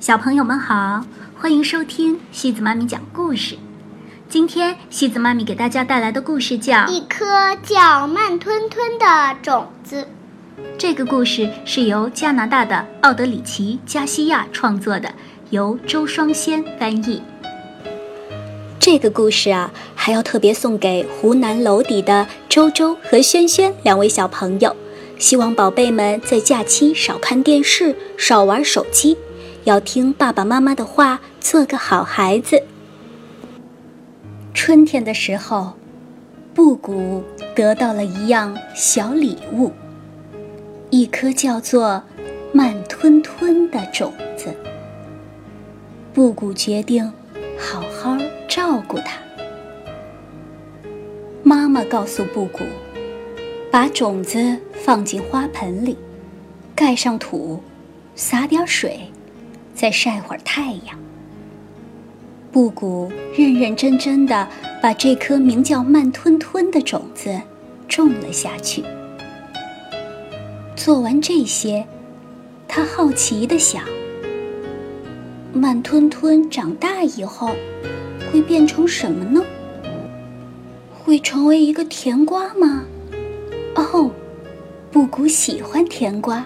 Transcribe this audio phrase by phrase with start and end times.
[0.00, 1.04] 小朋友们好，
[1.38, 3.58] 欢迎收听西子妈咪讲故事。
[4.30, 9.04] 今天西子妈咪给大家带来的故事叫《一颗叫慢吞吞的
[9.42, 9.96] 种子》。
[10.78, 15.12] 这个故事是由加拿大的奥德里奇·加西亚创作的，
[15.50, 17.22] 由周双仙翻译。
[18.78, 24.74] 这个故事啊，还要特别送给湖南娄底的周周和轩轩两位小朋友，
[25.18, 29.18] 希望宝贝们在假期少看电视，少玩手机。
[29.64, 32.62] 要听爸爸妈妈的话，做个好孩子。
[34.54, 35.74] 春天的时候，
[36.54, 37.22] 布谷
[37.54, 39.70] 得到了一样小礼物，
[40.88, 42.02] 一颗叫做
[42.54, 44.54] “慢吞吞”的种子。
[46.14, 47.12] 布谷决定
[47.58, 48.16] 好好
[48.48, 49.18] 照顾它。
[51.42, 52.60] 妈妈告诉布谷，
[53.70, 55.98] 把种子放进花盆里，
[56.74, 57.62] 盖上土，
[58.14, 59.00] 撒点水。
[59.80, 60.98] 再晒会儿太阳。
[62.52, 64.46] 布谷认认真真的
[64.82, 67.40] 把这颗名叫“慢吞吞”的种子
[67.88, 68.84] 种了下去。
[70.76, 71.86] 做完这些，
[72.68, 73.82] 他好奇的想：
[75.54, 77.48] 慢吞吞长大以后
[78.30, 79.42] 会变成什么呢？
[80.92, 82.84] 会成为一个甜瓜吗？
[83.76, 84.10] 哦，
[84.92, 86.44] 布谷喜欢甜瓜。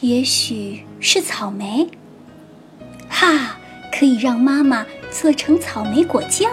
[0.00, 1.88] 也许是草莓，
[3.08, 3.56] 哈，
[3.92, 6.50] 可以让妈妈做成草莓果酱。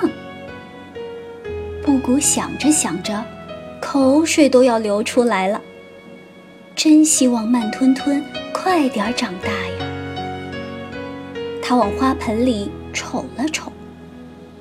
[1.83, 3.23] 布谷想着想着，
[3.81, 5.61] 口水都要流出来了。
[6.75, 8.23] 真希望慢吞吞
[8.53, 9.87] 快点长大呀！
[11.63, 13.71] 他往花盆里瞅了瞅，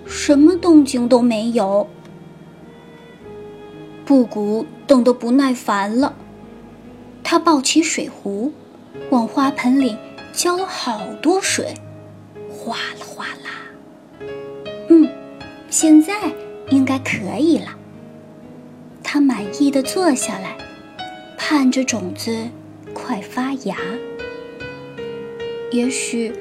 [0.06, 1.86] 什么动静都没有。
[4.06, 6.14] 布谷等得不耐烦了，
[7.22, 8.52] 他抱起水壶。
[9.10, 9.96] 往花盆里
[10.32, 11.74] 浇了好多水，
[12.48, 14.26] 哗啦哗啦。
[14.88, 15.08] 嗯，
[15.70, 16.14] 现在
[16.70, 17.76] 应该可以了。
[19.02, 20.56] 他满意的坐下来，
[21.36, 22.48] 盼着种子
[22.92, 23.76] 快发芽。
[25.70, 26.32] 也许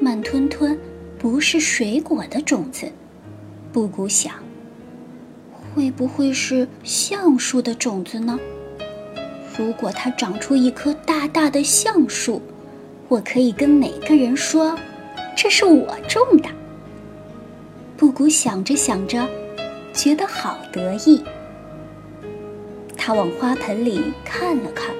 [0.00, 0.78] 慢吞吞
[1.18, 2.90] 不是水果的种子，
[3.72, 4.34] 布谷想，
[5.74, 8.38] 会不会是橡树的种子呢？
[9.58, 12.42] 如果它长出一棵大大的橡树，
[13.08, 14.78] 我可以跟每个人说
[15.36, 16.48] ：“这是我种的。”
[17.96, 19.26] 布谷想着想着，
[19.94, 21.22] 觉得好得意。
[22.96, 24.94] 他往花盆里看了看，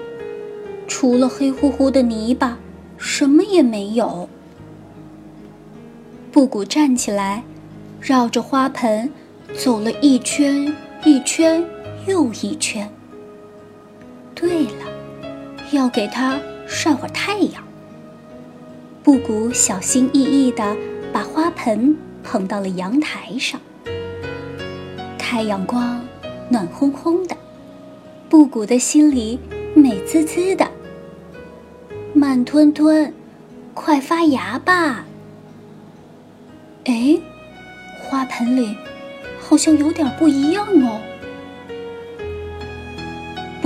[0.86, 2.56] 除了黑乎乎的泥巴，
[2.96, 4.26] 什么也没有。
[6.32, 7.42] 布谷站起来，
[8.00, 9.10] 绕着花盆
[9.54, 10.74] 走了一圈
[11.04, 11.62] 一圈
[12.06, 12.88] 又一圈。
[14.36, 14.84] 对了，
[15.72, 16.38] 要给它
[16.68, 17.64] 晒会儿太阳。
[19.02, 20.76] 布谷小心翼翼地
[21.12, 23.58] 把花盆捧到了阳台上。
[25.18, 26.04] 太阳光
[26.50, 27.36] 暖烘烘的，
[28.28, 29.40] 布谷的心里
[29.74, 30.68] 美滋滋的。
[32.12, 33.12] 慢吞吞，
[33.74, 35.04] 快发芽吧！
[36.84, 37.18] 哎，
[37.98, 38.76] 花盆里
[39.40, 41.00] 好像有点不一样哦。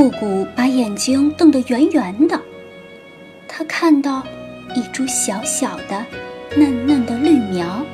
[0.00, 2.40] 布谷把眼睛瞪得圆圆的，
[3.46, 4.26] 他看到
[4.74, 6.06] 一株小小的、
[6.56, 7.84] 嫩嫩的绿苗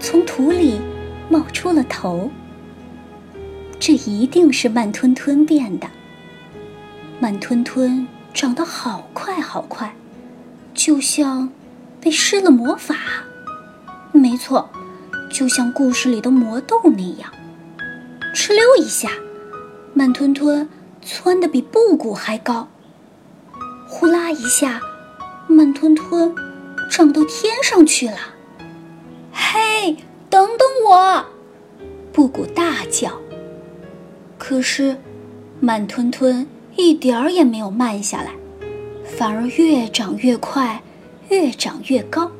[0.00, 0.80] 从土里
[1.28, 2.30] 冒出了头。
[3.78, 5.86] 这一定是慢吞吞变的。
[7.20, 9.94] 慢吞吞长得好快好快，
[10.72, 11.50] 就像
[12.00, 12.96] 被施了魔法。
[14.12, 14.70] 没错，
[15.30, 17.30] 就像故事里的魔豆那样。
[18.34, 19.10] 哧溜一下，
[19.92, 20.66] 慢吞吞。
[21.02, 22.68] 窜得比布谷还高，
[23.88, 24.80] 呼啦一下，
[25.48, 26.34] 慢吞吞
[26.90, 28.16] 长到天上去了。
[29.32, 29.96] 嘿，
[30.28, 31.24] 等等我！
[32.12, 33.18] 布谷大叫。
[34.38, 34.96] 可是，
[35.60, 36.46] 慢吞吞
[36.76, 38.32] 一点儿也没有慢下来，
[39.04, 40.82] 反而越长越快，
[41.28, 42.30] 越长越高。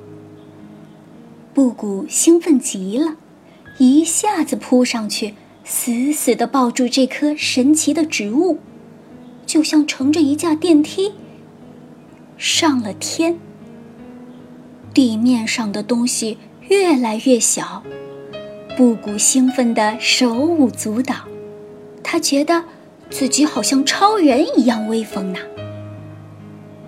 [1.52, 3.16] 布谷兴奋极了，
[3.78, 5.34] 一下子扑上去。
[5.64, 8.58] 死死地抱住这棵神奇的植物，
[9.46, 11.12] 就像乘着一架电梯
[12.36, 13.38] 上了天。
[14.92, 16.36] 地面上的东西
[16.68, 17.82] 越来越小，
[18.76, 21.14] 布谷兴奋的手舞足蹈，
[22.02, 22.64] 他觉得
[23.08, 25.38] 自己好像超人一样威风呢。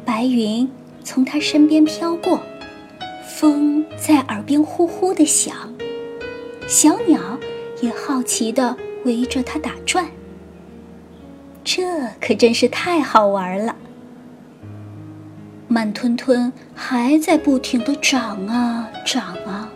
[0.05, 0.69] 白云
[1.05, 2.43] 从他身边飘过，
[3.25, 5.73] 风在耳边呼呼地响，
[6.67, 7.39] 小鸟。
[7.83, 10.07] 也好奇地围着它打转，
[11.63, 11.83] 这
[12.21, 13.77] 可真是太好玩了。
[15.67, 19.71] 慢吞吞还在不停的长啊长啊，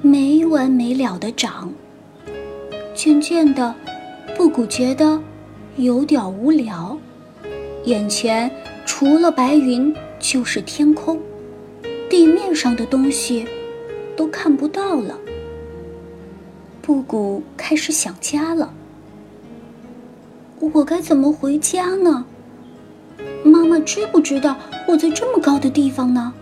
[0.00, 1.72] 没完没了的长。
[2.94, 3.74] 渐渐的，
[4.36, 5.20] 布谷觉得
[5.76, 6.96] 有点无聊，
[7.84, 8.50] 眼前
[8.86, 11.20] 除了白云就是天空，
[12.08, 13.46] 地面上的东西
[14.16, 15.18] 都看不到了。
[16.82, 18.74] 布谷开始想家了。
[20.74, 22.26] 我该怎么回家呢？
[23.44, 24.56] 妈妈知不知道
[24.88, 26.34] 我在这么高的地方呢？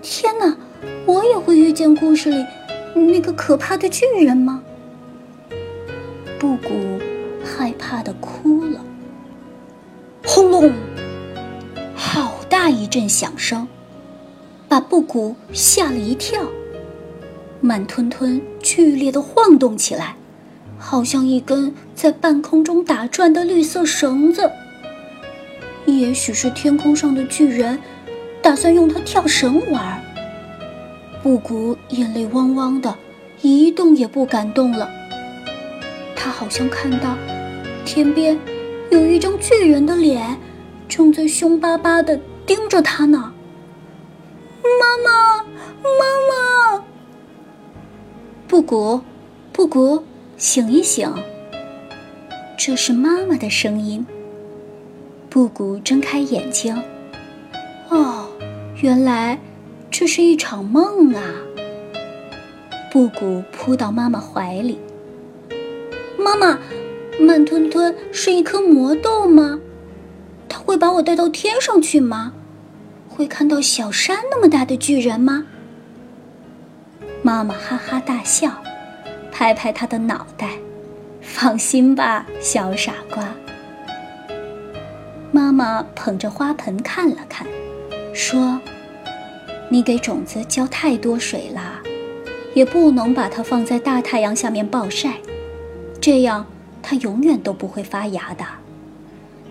[0.00, 0.56] 天哪，
[1.04, 2.46] 我也会遇见故事里
[2.94, 4.62] 那个可怕的巨人吗？
[6.38, 6.98] 布谷
[7.44, 8.80] 害怕的哭了。
[10.24, 10.72] 轰隆！
[11.96, 13.66] 好大一阵响声，
[14.68, 16.40] 把布谷吓了一跳。
[17.60, 20.16] 慢吞吞剧烈的晃动起来，
[20.78, 24.50] 好像一根在半空中打转的绿色绳子。
[25.86, 27.78] 也许是天空上的巨人
[28.42, 30.02] 打算用它跳绳玩。
[31.22, 32.94] 布谷眼泪汪汪的，
[33.42, 34.88] 一动也不敢动了。
[36.16, 37.16] 他好像看到
[37.84, 38.38] 天边
[38.90, 40.38] 有一张巨人的脸，
[40.88, 43.32] 正在凶巴巴的盯着他呢。
[44.62, 45.29] 妈妈，妈
[48.60, 49.00] 布谷，
[49.54, 50.04] 布谷，
[50.36, 51.10] 醒一醒！
[52.58, 54.06] 这是妈妈的声音。
[55.30, 56.76] 布谷睁开眼睛，
[57.88, 58.26] 哦，
[58.82, 59.40] 原来
[59.90, 61.22] 这是一场梦啊！
[62.92, 64.78] 布谷扑到妈妈怀里。
[66.18, 66.58] 妈妈，
[67.18, 69.58] 慢吞吞是一颗魔豆吗？
[70.50, 72.34] 它会把我带到天上去吗？
[73.08, 75.46] 会看到小山那么大的巨人吗？
[77.30, 78.50] 妈妈哈哈大笑，
[79.30, 80.48] 拍拍他的脑袋，
[81.22, 83.24] 放心吧，小傻瓜。
[85.30, 87.46] 妈妈捧着花盆看了看，
[88.12, 88.60] 说
[89.70, 91.80] ：“你给种子浇太多水啦，
[92.52, 95.18] 也不能把它放在大太阳下面暴晒，
[96.00, 96.44] 这样
[96.82, 98.44] 它永远都不会发芽的。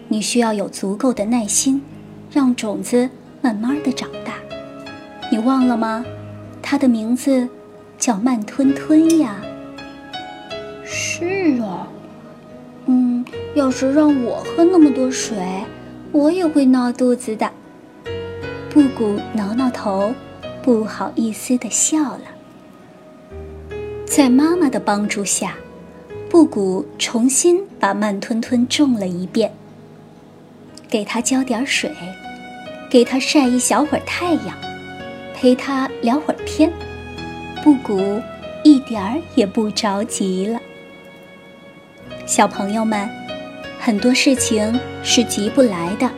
[0.10, 1.82] 你需要有足够的耐心，
[2.30, 3.10] 让种子
[3.42, 4.34] 慢慢的长大。
[5.32, 6.04] 你忘了吗？
[6.62, 7.48] 它的名字
[8.00, 9.36] 叫慢吞吞呀。
[10.84, 11.88] ”“是啊。”
[13.56, 15.38] 要是让我喝那么多水，
[16.12, 17.52] 我也会闹肚子的。
[18.70, 20.14] 布谷挠挠头，
[20.62, 22.22] 不好意思的笑了。
[24.06, 25.56] 在妈妈的帮助下，
[26.30, 29.52] 布谷重新把慢吞吞种了一遍。
[30.88, 31.92] 给它浇点水，
[32.90, 34.56] 给它晒一小会儿太阳，
[35.36, 36.72] 陪它聊会儿天，
[37.64, 38.22] 布谷
[38.64, 40.60] 一点儿也不着急了。
[42.26, 43.10] 小朋友们。
[43.82, 46.12] 很多事情是急不来的，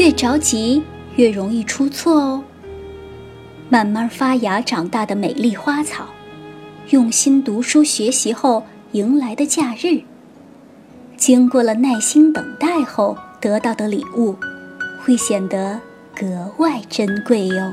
[0.00, 0.82] 越着急
[1.14, 2.42] 越容易出错哦。
[3.68, 6.08] 慢慢发芽长大的美丽花草，
[6.90, 10.02] 用心读书学习后迎来的假日，
[11.16, 14.34] 经过了耐心等待后得到的礼物，
[15.04, 15.80] 会显得
[16.16, 17.72] 格外珍贵哟。